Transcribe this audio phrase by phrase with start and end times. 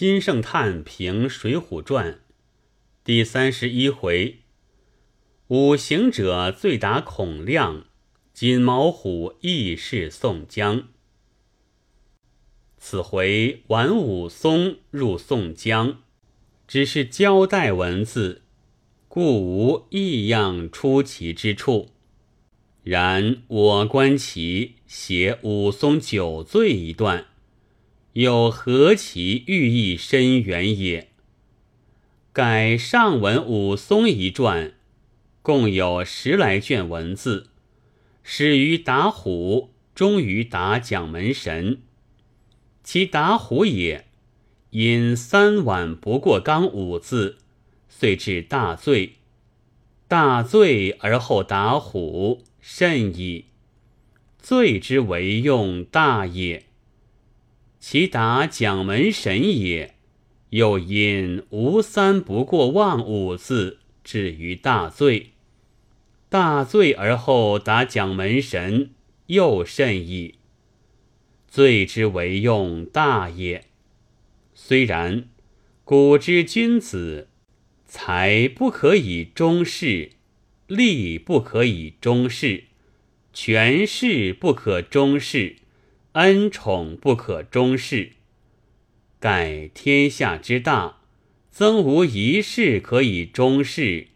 [0.00, 2.12] 金圣叹评《水浒传》
[3.04, 4.38] 第三十一回：
[5.48, 7.84] 五行者醉打孔亮，
[8.32, 10.88] 锦毛虎义释宋江。
[12.78, 16.00] 此回玩武松入宋江，
[16.66, 18.40] 只是交代文字，
[19.06, 21.90] 故无异样出奇之处。
[22.82, 27.26] 然我观其写武松酒醉一段，
[28.14, 31.08] 有何其寓意深远也？
[32.32, 34.72] 改上文武松一传，
[35.42, 37.48] 共有十来卷文字，
[38.24, 41.80] 始于打虎，终于打蒋门神。
[42.82, 44.06] 其打虎也，
[44.70, 47.38] 因三碗不过冈五字，
[47.88, 49.14] 遂致大醉。
[50.08, 52.42] 大醉而后打虎。
[52.62, 53.46] 甚矣，
[54.38, 56.66] 醉之为用大也。
[57.80, 59.94] 其答蒋门神也，
[60.50, 65.30] 又因无三不过望五字，至于大罪。
[66.28, 68.90] 大罪而后答蒋门神，
[69.26, 70.36] 又甚矣。
[71.48, 73.64] 罪之为用大也。
[74.54, 75.24] 虽然，
[75.82, 77.28] 古之君子，
[77.86, 80.10] 才不可以终事。
[80.68, 82.64] 利不可以终事，
[83.32, 85.56] 权势不可终事，
[86.12, 88.12] 恩宠不可终世。
[89.20, 91.02] 盖天下之大，
[91.52, 94.08] 曾无一事可以终事，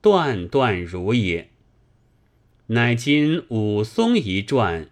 [0.00, 1.50] 断断如也。
[2.68, 4.88] 乃今武松一传，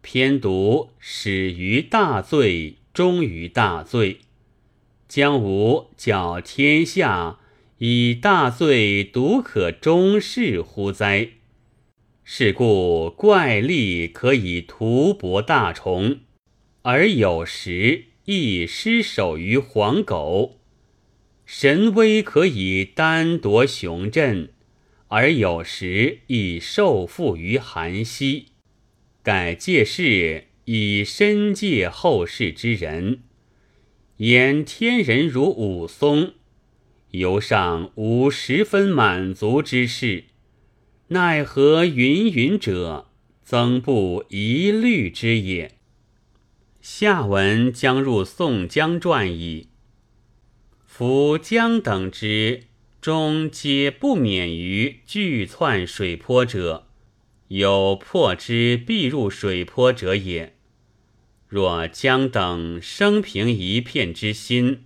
[0.00, 4.18] 偏读始于大罪，终于大罪，
[5.06, 7.38] 将无教天下。
[7.78, 11.30] 以大罪独可终世乎哉？
[12.24, 16.20] 是故怪力可以屠搏大虫，
[16.82, 20.58] 而有时亦失守于黄狗；
[21.44, 24.50] 神威可以单夺雄镇，
[25.08, 28.46] 而有时亦受缚于韩熙。
[29.22, 33.22] 改借事以身戒后世之人，
[34.18, 36.34] 言天人如武松。
[37.10, 40.24] 犹尚无十分满足之事，
[41.12, 43.08] 奈何云云者
[43.44, 45.76] 曾不疑虑之也？
[46.80, 49.68] 下文将入宋江传矣。
[50.86, 52.64] 夫江等之
[53.00, 56.86] 终皆不免于拒窜水泊者，
[57.48, 60.54] 有破之必入水泊者也。
[61.46, 64.84] 若江等生平一片之心。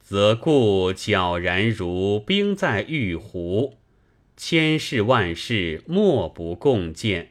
[0.00, 3.78] 则故皎然如冰在玉壶，
[4.36, 7.30] 千事万事莫不共见。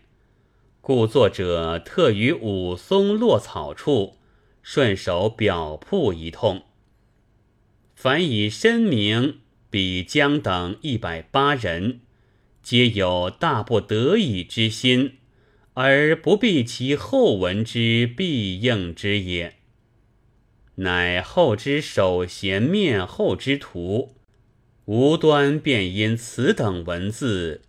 [0.79, 4.17] 故作者特于武松落草处，
[4.61, 6.63] 顺手表铺一通。
[7.93, 12.01] 凡以身名比江等一百八人，
[12.61, 15.17] 皆有大不得已之心，
[15.73, 19.55] 而不必其后文之必应之也。
[20.75, 24.15] 乃后之首衔面后之徒，
[24.85, 27.61] 无端便因此等文字，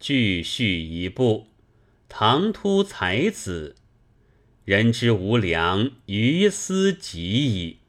[0.00, 1.48] 俱续一部，
[2.08, 3.74] 唐突才子，
[4.64, 7.81] 人之无良，于斯极矣。